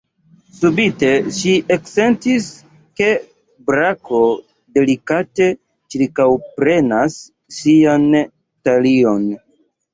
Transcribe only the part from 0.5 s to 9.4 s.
Subite ŝi eksentis, ke brako delikate ĉirkaŭprenas ŝian talion.